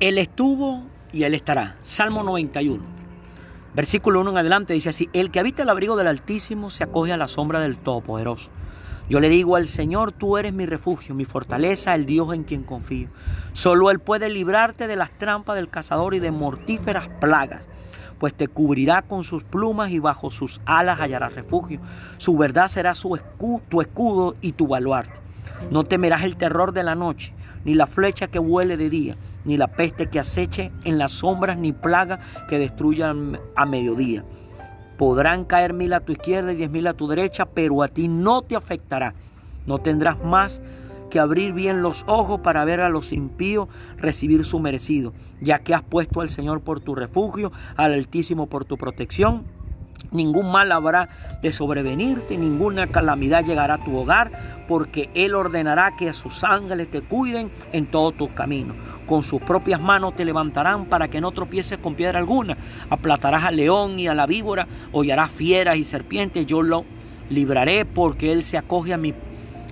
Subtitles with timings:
[0.00, 1.74] Él estuvo y Él estará.
[1.82, 2.84] Salmo 91.
[3.74, 7.12] Versículo 1 en adelante dice así, el que habita el abrigo del Altísimo se acoge
[7.12, 8.52] a la sombra del Todopoderoso.
[9.08, 12.62] Yo le digo al Señor, tú eres mi refugio, mi fortaleza, el Dios en quien
[12.62, 13.08] confío.
[13.52, 17.68] Solo Él puede librarte de las trampas del cazador y de mortíferas plagas,
[18.20, 21.80] pues te cubrirá con sus plumas y bajo sus alas hallarás refugio.
[22.18, 25.27] Su verdad será su escudo, tu escudo y tu baluarte.
[25.70, 27.32] No temerás el terror de la noche,
[27.64, 31.58] ni la flecha que vuele de día, ni la peste que aceche en las sombras,
[31.58, 33.14] ni plaga que destruya
[33.56, 34.24] a mediodía.
[34.96, 38.08] Podrán caer mil a tu izquierda y diez mil a tu derecha, pero a ti
[38.08, 39.14] no te afectará.
[39.66, 40.62] No tendrás más
[41.08, 45.74] que abrir bien los ojos para ver a los impíos recibir su merecido, ya que
[45.74, 49.44] has puesto al Señor por tu refugio, al Altísimo por tu protección.
[50.10, 51.08] Ningún mal habrá
[51.42, 54.30] de sobrevenirte, ninguna calamidad llegará a tu hogar,
[54.66, 58.76] porque Él ordenará que a sus ángeles te cuiden en todos tus caminos.
[59.06, 62.56] Con sus propias manos te levantarán para que no tropieces con piedra alguna.
[62.88, 66.46] Aplatarás al león y a la víbora, hollarás fieras y serpientes.
[66.46, 66.84] Yo lo
[67.28, 69.14] libraré porque Él se acoge a mi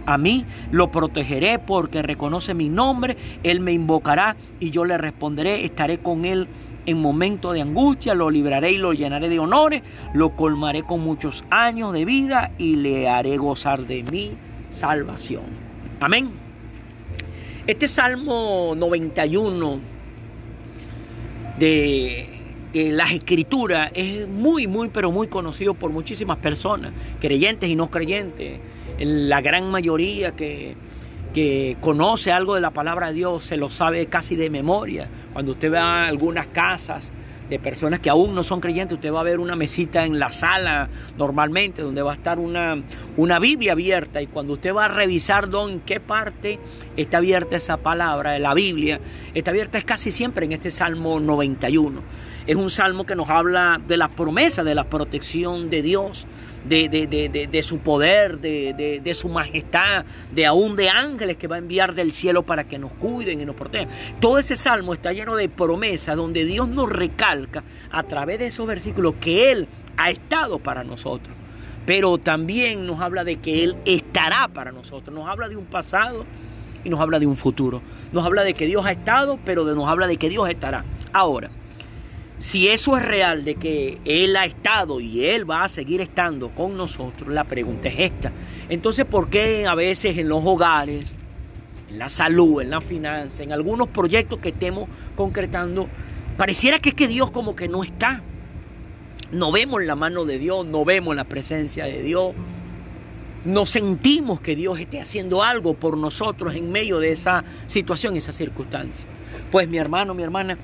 [0.07, 5.65] a mí lo protegeré porque reconoce mi nombre, Él me invocará y yo le responderé,
[5.65, 6.47] estaré con Él
[6.87, 9.83] en momento de angustia, lo libraré y lo llenaré de honores,
[10.15, 14.31] lo colmaré con muchos años de vida y le haré gozar de mi
[14.71, 15.45] salvación.
[16.01, 16.31] Amén.
[17.67, 19.81] Este Salmo 91
[21.59, 22.29] de,
[22.75, 28.61] las escrituras es muy, muy, pero muy conocido por muchísimas personas, creyentes y no creyentes.
[29.01, 30.77] La gran mayoría que
[31.37, 35.07] que conoce algo de la palabra de Dios se lo sabe casi de memoria.
[35.35, 37.13] Cuando usted va a algunas casas
[37.51, 40.31] de personas que aún no son creyentes, usted va a ver una mesita en la
[40.31, 42.83] sala normalmente donde va a estar una,
[43.19, 46.59] una Biblia abierta y cuando usted va a revisar en qué parte
[46.97, 49.01] está abierta esa palabra de la Biblia,
[49.35, 52.03] está abierta casi siempre en este Salmo 91.
[52.47, 56.29] Es un salmo que nos habla de la promesa, de la protección de Dios,
[56.65, 62.13] de, su poder, de, su majestad, de aún de ángeles que va a enviar del
[62.13, 63.89] cielo para que nos cuiden y nos protejan.
[64.21, 68.67] Todo ese salmo está lleno de promesas donde Dios nos recalca a través de esos
[68.67, 71.35] versículos que Él ha estado para nosotros.
[71.85, 75.13] Pero también nos habla de que Él estará para nosotros.
[75.13, 76.25] Nos habla de un pasado
[76.87, 77.83] y nos habla de un futuro.
[78.13, 80.85] Nos habla de que Dios ha estado, pero nos habla de que Dios estará.
[81.13, 81.51] Ahora,
[82.39, 86.51] si eso es real de que Él ha estado y Él va a seguir estando
[86.51, 88.31] con nosotros, la pregunta es esta.
[88.69, 91.17] Entonces, ¿por qué a veces en los hogares,
[91.91, 95.89] en la salud, en la finanza, en algunos proyectos que estemos concretando,
[96.37, 98.23] pareciera que es que Dios como que no está?
[99.33, 102.33] No vemos la mano de Dios, no vemos la presencia de Dios,
[103.47, 108.33] no sentimos que Dios esté haciendo algo por nosotros en medio de esa situación, esa
[108.33, 109.09] circunstancia.
[109.53, 110.59] Pues mi hermano, mi hermana,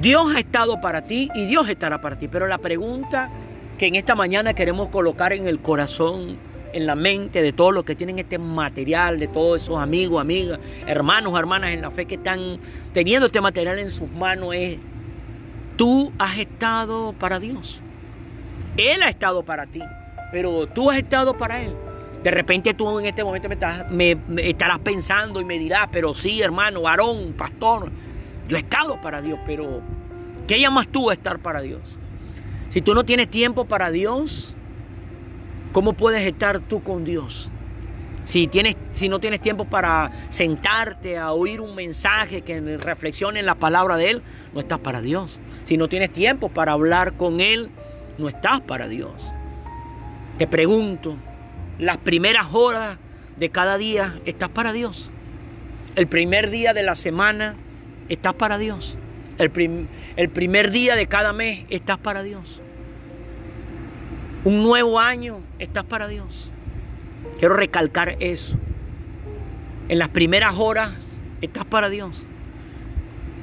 [0.00, 2.28] Dios ha estado para ti y Dios estará para ti.
[2.28, 3.30] Pero la pregunta
[3.76, 6.36] que en esta mañana queremos colocar en el corazón,
[6.72, 10.60] en la mente de todos los que tienen este material, de todos esos amigos, amigas,
[10.86, 12.60] hermanos, hermanas en la fe que están
[12.92, 14.78] teniendo este material en sus manos es,
[15.76, 17.80] tú has estado para Dios.
[18.76, 19.82] Él ha estado para ti,
[20.30, 21.74] pero tú has estado para Él.
[22.26, 23.48] De repente tú en este momento
[23.88, 27.92] me, estarás pensando y me dirás, pero sí, hermano, varón, pastor,
[28.48, 29.80] yo he estado para Dios, pero
[30.48, 32.00] ¿qué llamas tú a estar para Dios?
[32.68, 34.56] Si tú no tienes tiempo para Dios,
[35.72, 37.48] ¿cómo puedes estar tú con Dios?
[38.24, 43.46] Si, tienes, si no tienes tiempo para sentarte a oír un mensaje que reflexione en
[43.46, 44.22] la palabra de Él,
[44.52, 45.40] no estás para Dios.
[45.62, 47.70] Si no tienes tiempo para hablar con Él,
[48.18, 49.32] no estás para Dios.
[50.38, 51.16] Te pregunto,
[51.78, 52.98] las primeras horas
[53.36, 55.10] de cada día, ¿estás para Dios?
[55.94, 57.56] El primer día de la semana,
[58.08, 58.96] estás para Dios.
[59.38, 59.50] El,
[60.30, 62.62] primer día de cada mes estás para Dios.
[64.44, 66.50] Un nuevo año estás para Dios.
[67.38, 68.56] Quiero recalcar eso.
[69.88, 70.94] En las primeras horas
[71.42, 72.24] estás para Dios.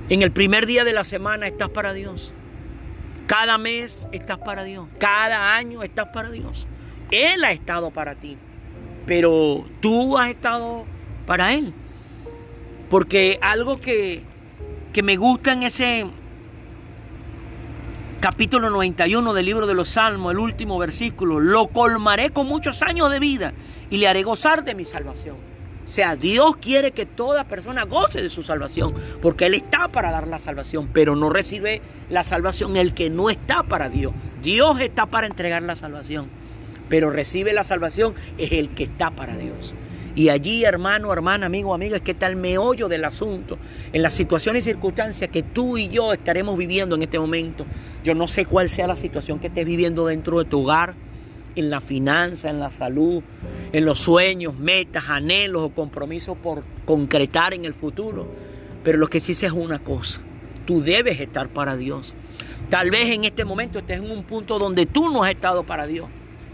[0.09, 2.33] En el primer día de la semana estás para Dios.
[3.27, 4.87] Cada mes estás para Dios.
[4.99, 6.67] Cada año estás para Dios.
[7.13, 8.37] Él ha estado para ti.
[9.05, 10.85] Pero tú has estado
[11.25, 11.73] para Él.
[12.89, 14.23] Porque algo que
[14.93, 16.05] que me gusta en ese
[18.19, 23.11] capítulo 91 del libro de los Salmos, el último versículo, lo colmaré con muchos años
[23.11, 23.53] de vida
[23.89, 25.35] y le haré gozar de mi salvación.
[25.83, 30.11] O sea, Dios quiere que toda persona goce de su salvación, porque Él está para
[30.11, 34.13] dar la salvación, pero no recibe la salvación el que no está para Dios.
[34.43, 36.29] Dios está para entregar la salvación,
[36.93, 39.73] pero recibe la salvación es el que está para Dios.
[40.15, 43.57] Y allí, hermano, hermana, amigo, amiga, es que está el meollo del asunto.
[43.93, 47.65] En las situaciones y circunstancias que tú y yo estaremos viviendo en este momento.
[48.03, 50.93] Yo no sé cuál sea la situación que estés viviendo dentro de tu hogar,
[51.55, 53.23] en la finanza, en la salud,
[53.71, 58.27] en los sueños, metas, anhelos o compromisos por concretar en el futuro.
[58.83, 60.21] Pero lo que sí sé es una cosa.
[60.67, 62.13] Tú debes estar para Dios.
[62.69, 65.87] Tal vez en este momento estés en un punto donde tú no has estado para
[65.87, 66.07] Dios.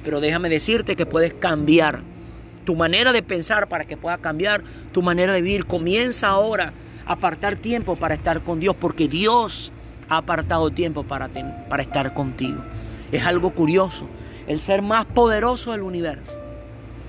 [0.04, 2.02] Pero déjame decirte que puedes cambiar
[2.66, 4.62] tu manera de pensar para que pueda cambiar
[4.92, 5.66] tu manera de vivir.
[5.66, 6.74] Comienza ahora
[7.06, 9.72] a apartar tiempo para estar con Dios, porque Dios
[10.08, 11.30] ha apartado tiempo para,
[11.70, 12.62] para estar contigo.
[13.12, 14.08] Es algo curioso.
[14.48, 16.40] El ser más poderoso del universo,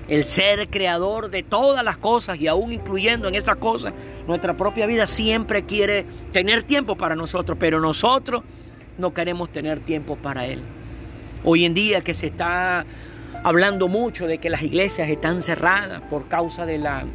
[0.07, 3.93] el ser creador de todas las cosas y aún incluyendo en esas cosas
[4.27, 8.43] nuestra propia vida, siempre quiere tener tiempo para nosotros, pero nosotros
[8.97, 10.61] no queremos tener tiempo para Él.
[11.43, 12.85] Hoy en día que se está
[13.43, 17.05] hablando mucho de que las iglesias están cerradas por causa de la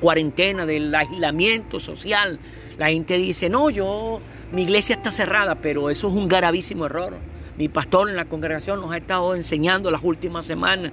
[0.00, 2.38] cuarentena, del aislamiento social.
[2.78, 4.20] La gente dice, no, yo,
[4.52, 7.18] mi iglesia está cerrada, pero eso es un gravísimo error.
[7.58, 10.90] Mi pastor en la congregación nos ha estado enseñando las últimas semanas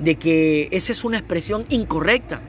[0.00, 2.40] de que esa es una expresión incorrecta.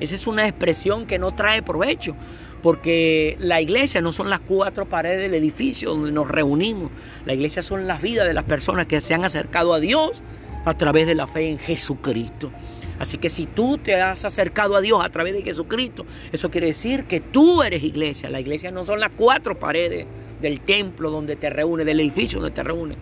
[0.00, 2.16] Esa es una expresión que no trae provecho,
[2.64, 6.90] porque la iglesia no son las cuatro paredes del edificio donde nos reunimos.
[7.26, 10.22] La iglesia son las vidas de las personas que se han acercado a Dios
[10.64, 12.50] a través de la fe en Jesucristo.
[12.98, 16.68] Así que si tú te has acercado a Dios a través de Jesucristo, eso quiere
[16.68, 18.30] decir que tú eres iglesia.
[18.30, 20.06] La iglesia no son las cuatro paredes
[20.40, 22.96] del templo donde te reúnes, del edificio donde te reúnes.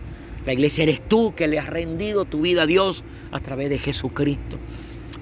[0.45, 3.79] La iglesia eres tú que le has rendido tu vida a Dios a través de
[3.79, 4.57] Jesucristo.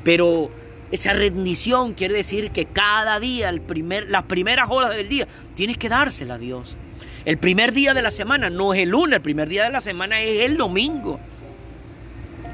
[0.04, 0.50] Pero
[0.92, 6.36] esa rendición quiere decir que cada día, las primeras horas del día, tienes que dársela
[6.36, 6.76] a Dios.
[7.24, 9.80] El primer día de la semana no es el lunes, el primer día de la
[9.80, 11.20] semana es el domingo.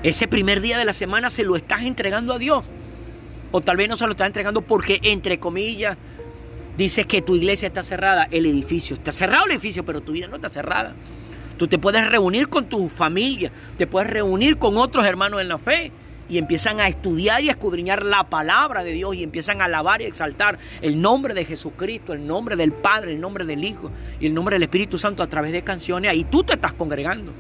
[0.04, 2.64] Ese primer día de la semana se lo estás entregando a Dios.
[3.52, 5.98] O tal vez no se lo estás entregando porque, entre comillas,
[6.78, 8.96] dices que tu iglesia está cerrada, el edificio.
[8.96, 10.94] Está cerrado el edificio, pero tu vida no está cerrada.
[11.58, 15.58] Tú te puedes reunir con tu familia, te puedes reunir con otros hermanos en la
[15.58, 15.92] fe
[16.30, 20.02] y empiezan a estudiar y a escudriñar la palabra de Dios y empiezan a alabar
[20.02, 24.28] y exaltar el nombre de Jesucristo, el nombre del Padre, el nombre del Hijo y
[24.28, 26.12] el nombre del Espíritu Santo a través de canciones.
[26.12, 27.32] Ahí tú te estás congregando.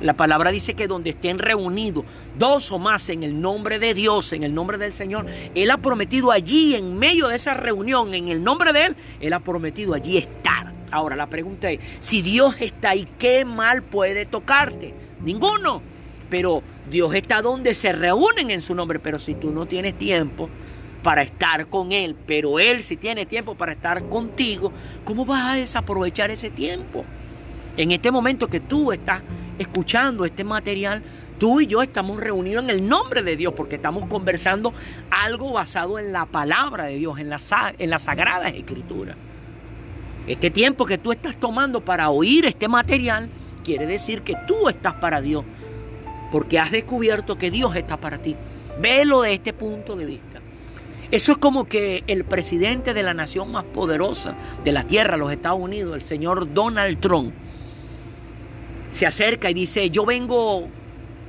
[0.00, 2.04] La palabra dice que donde estén reunidos
[2.36, 5.78] dos o más en el nombre de Dios, en el nombre del Señor, Él ha
[5.78, 9.94] prometido allí, en medio de esa reunión, en el nombre de Él, Él ha prometido
[9.94, 10.72] allí estar.
[10.90, 14.92] Ahora la pregunta es, si Dios está ahí, ¿qué mal puede tocarte?
[15.20, 15.91] Ninguno.
[16.32, 18.98] Pero Dios está donde se reúnen en su nombre.
[18.98, 20.48] Pero si tú no tienes tiempo
[21.02, 24.72] para estar con Él, pero Él si tiene tiempo para estar contigo,
[25.04, 27.04] ¿cómo vas a desaprovechar ese tiempo?
[27.76, 29.20] En este momento que tú estás
[29.58, 31.02] escuchando este material,
[31.38, 34.72] tú y yo estamos reunidos en el nombre de Dios porque estamos conversando
[35.10, 37.38] algo basado en la palabra de Dios, en la,
[37.78, 39.16] en las sagradas escrituras.
[40.26, 43.28] Este tiempo que tú estás tomando para oír este material
[43.62, 45.44] quiere decir que tú estás para Dios
[46.32, 48.34] porque has descubierto que Dios está para ti.
[48.80, 50.40] Velo de este punto de vista.
[51.10, 54.34] Eso es como que el presidente de la nación más poderosa
[54.64, 57.34] de la tierra, los Estados Unidos, el señor Donald Trump,
[58.90, 60.68] se acerca y dice, yo vengo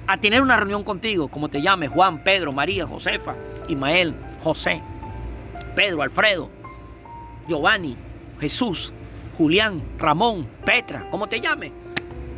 [0.07, 3.35] a tener una reunión contigo, como te llames, Juan, Pedro, María, Josefa,
[3.67, 4.81] Ismael, José,
[5.75, 6.49] Pedro, Alfredo,
[7.49, 7.97] Giovanni,
[8.39, 8.93] Jesús,
[9.37, 11.73] Julián, Ramón, Petra, como te llames.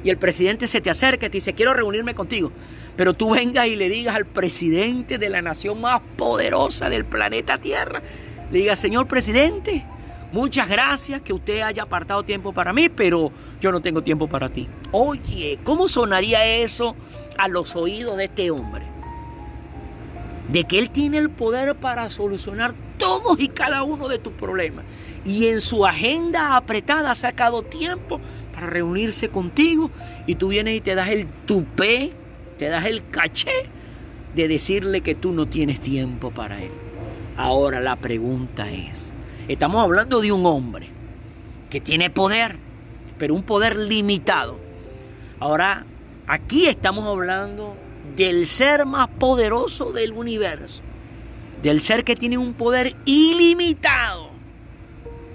[0.05, 2.51] Y el presidente se te acerca y te dice, quiero reunirme contigo.
[2.95, 7.57] Pero tú vengas y le digas al presidente de la nación más poderosa del planeta
[7.57, 8.01] Tierra,
[8.51, 9.83] le digas, señor presidente,
[10.31, 13.31] Muchas gracias que usted haya apartado tiempo para mí, pero
[13.61, 14.67] yo no tengo tiempo para ti.
[14.91, 16.93] Oye, ¿cómo sonaría eso
[17.37, 18.83] a los oídos de este hombre?
[20.51, 24.83] De que él tiene el poder para solucionar todos y cada uno de tus problemas.
[25.23, 28.19] Y en su agenda apretada ha sacado tiempo
[28.55, 29.91] para reunirse contigo.
[30.25, 32.13] Y tú vienes y te das el tupé,
[32.57, 33.51] te das el caché
[34.33, 36.71] de decirle que tú no tienes tiempo para él.
[37.37, 39.13] Ahora la pregunta es,
[39.47, 40.87] Estamos hablando de un hombre
[41.69, 42.57] que tiene poder,
[43.19, 44.57] pero un poder limitado.
[45.39, 45.85] Ahora,
[46.25, 47.75] aquí estamos hablando
[48.15, 50.81] del ser más poderoso del universo,
[51.61, 54.31] del ser que tiene un poder ilimitado.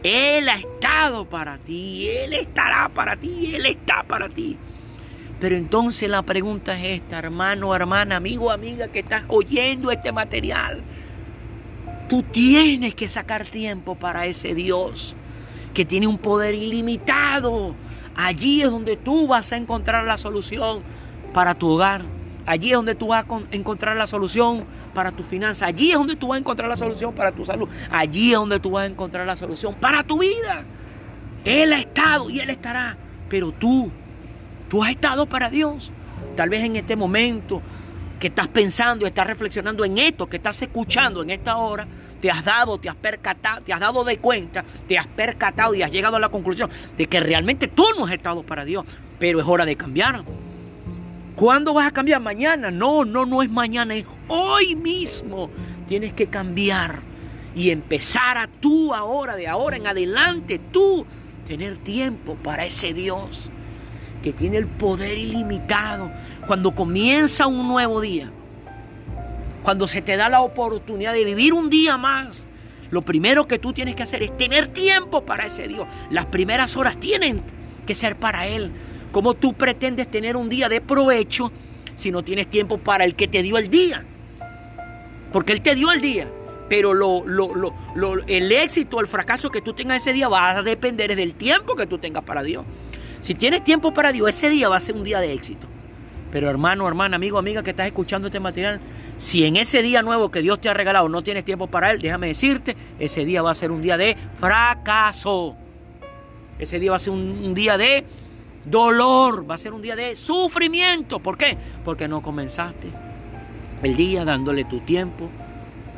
[0.03, 4.57] Él ha estado para ti, Él estará para ti, Él está para ti.
[5.41, 10.83] Pero entonces la pregunta es esta, hermano, hermana, amigo, amiga que estás oyendo este material.
[12.09, 15.17] Tú tienes que sacar tiempo para ese Dios
[15.73, 17.75] que tiene un poder ilimitado.
[18.17, 20.81] Allí es donde tú vas a encontrar la solución
[21.33, 22.05] para tu hogar,
[22.47, 25.67] Allí es donde tú vas a encontrar la solución para tu finanza.
[25.67, 27.69] Allí es donde tú vas a encontrar la solución para tu salud.
[27.91, 30.65] Allí es donde tú vas a encontrar la solución para tu vida.
[31.45, 32.97] Él ha estado y Él estará.
[33.29, 33.91] Pero tú,
[34.69, 35.93] tú has estado para Dios.
[36.37, 37.63] Tal vez en este momento
[38.19, 41.89] que estás pensando, estás reflexionando en esto, que estás escuchando en esta hora,
[42.21, 45.83] te has dado, te has percatado, te has dado de cuenta, te has percatado y
[45.83, 48.85] has llegado a la conclusión de que realmente tú no has estado para Dios,
[49.19, 50.23] pero es hora de cambiar.
[51.37, 52.21] ¿Cuándo vas a cambiar?
[52.21, 52.71] Mañana.
[52.71, 55.51] No, no, no es mañana, es hoy mismo.
[55.87, 57.01] Tienes que cambiar
[57.55, 61.07] y empezar a tú ahora, de ahora en adelante, tú
[61.47, 63.51] tener tiempo para ese Dios
[64.23, 66.11] que tiene el poder ilimitado.
[66.47, 68.31] Cuando comienza un nuevo día,
[69.63, 72.47] cuando se te da la oportunidad de vivir un día más,
[72.91, 75.87] lo primero que tú tienes que hacer es tener tiempo para ese Dios.
[76.11, 77.43] Las primeras horas tienen
[77.87, 78.73] que ser para Él.
[79.13, 81.51] ¿Cómo tú pretendes tener un día de provecho
[81.97, 84.05] si no tienes tiempo para el que te dio el día?
[85.33, 86.29] Porque Él te dio el día,
[86.69, 87.25] pero lo,
[88.27, 91.75] el éxito o el fracaso que tú tengas ese día va a depender del tiempo
[91.75, 92.65] que tú tengas para Dios.
[93.21, 95.67] Si tienes tiempo para Dios, ese día va a ser un día de éxito.
[96.31, 98.81] Pero hermano, hermana, amigo, amiga que estás escuchando este material,
[99.17, 102.01] si en ese día nuevo que Dios te ha regalado no tienes tiempo para Él,
[102.01, 105.57] déjame decirte, ese día va a ser un día de fracaso.
[106.59, 108.05] Ese día va a ser un día de
[108.65, 111.21] dolor, va a ser un día de sufrimiento.
[111.21, 111.57] ¿Por qué?
[111.85, 112.89] Porque no comenzaste
[113.83, 115.31] el día dándole tu tiempo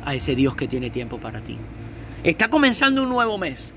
[0.05, 1.57] a ese Dios que tiene tiempo para ti.
[2.23, 3.73] Está comenzando un nuevo mes.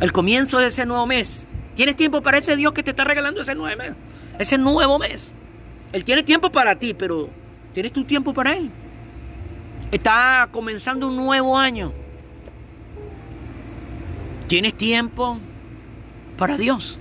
[0.00, 1.46] El comienzo de ese nuevo mes.
[1.76, 3.92] Tienes tiempo para ese Dios que te está regalando ese nuevo mes.
[4.38, 5.34] Ese nuevo mes.
[5.92, 7.28] Él tiene tiempo para ti, pero
[7.72, 8.70] ¿tienes tu tiempo para Él?
[9.92, 11.92] Está comenzando un nuevo año.
[14.46, 15.38] ¿Tienes tiempo
[16.36, 16.98] para Dios?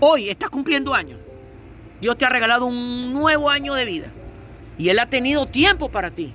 [0.00, 1.18] Hoy estás cumpliendo años.
[2.00, 4.06] Dios te ha regalado un nuevo año de vida.
[4.78, 6.32] Y Él ha tenido tiempo para ti.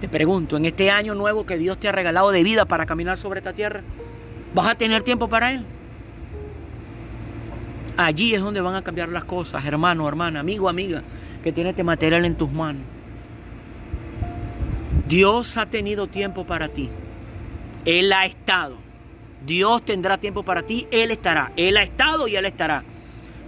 [0.00, 3.18] Te pregunto, en este año nuevo que Dios te ha regalado de vida para caminar
[3.18, 3.82] sobre esta tierra,
[4.54, 5.64] ¿vas a tener tiempo para Él?
[7.96, 11.02] Allí es donde van a cambiar las cosas, hermano, hermana, amigo, amiga,
[11.44, 12.82] que tiene este material en tus manos.
[15.06, 16.88] Dios ha tenido tiempo para ti.
[17.84, 18.76] Él ha estado.
[19.44, 21.52] Dios tendrá tiempo para ti, Él estará.
[21.56, 22.84] Él ha estado y Él estará.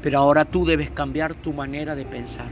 [0.02, 2.48] Pero ahora tú debes cambiar tu manera de pensar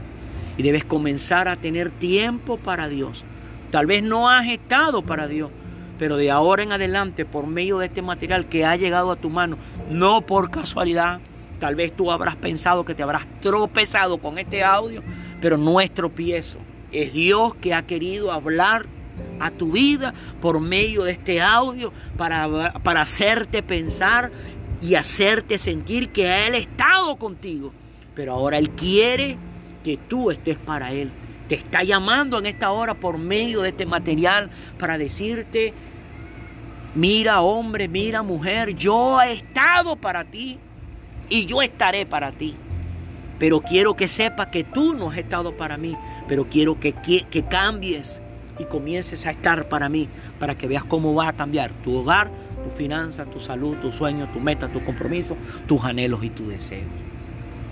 [0.57, 3.23] y debes comenzar a tener tiempo para Dios.
[3.71, 5.49] Tal vez no has estado para Dios,
[5.97, 9.29] pero de ahora en adelante, por medio de este material que ha llegado a tu
[9.29, 9.57] mano,
[9.89, 11.19] no por casualidad,
[11.59, 15.03] tal vez tú habrás pensado que te habrás tropezado con este audio,
[15.39, 16.57] pero no es tropiezo.
[16.91, 18.85] Es Dios que ha querido hablar
[19.39, 24.31] a tu vida por medio de este audio para, para hacerte pensar
[24.81, 27.71] y hacerte sentir que Él ha estado contigo.
[28.15, 29.37] Pero ahora Él quiere
[29.83, 31.11] que tú estés para Él.
[31.47, 35.73] Te está llamando en esta hora por medio de este material para decirte,
[36.95, 40.59] mira hombre, mira mujer, yo he estado para ti
[41.29, 42.55] y yo estaré para ti.
[43.37, 47.23] Pero quiero que sepas que tú no has estado para mí, pero quiero que, que,
[47.23, 48.21] que cambies
[48.61, 50.07] y comiences a estar para mí,
[50.39, 52.29] para que veas cómo va a cambiar tu hogar,
[52.63, 55.35] tu finanza, tu salud, tu sueño, tu meta, tu compromiso,
[55.67, 56.85] tus anhelos y tus deseos.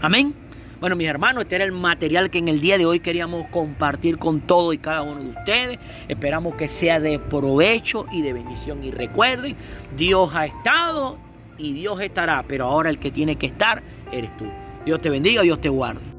[0.01, 0.33] Amén.
[0.79, 4.17] Bueno, mis hermanos, este era el material que en el día de hoy queríamos compartir
[4.17, 5.79] con todos y cada uno de ustedes.
[6.07, 8.81] Esperamos que sea de provecho y de bendición.
[8.81, 9.57] Y recuerden,
[9.97, 11.17] Dios ha estado
[11.57, 14.45] y Dios estará, pero ahora el que tiene que estar eres tú.
[14.85, 16.18] Dios te bendiga, Dios te guarde.